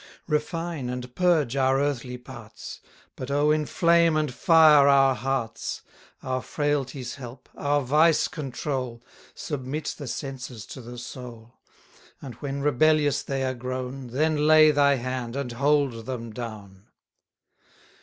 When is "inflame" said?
3.51-4.17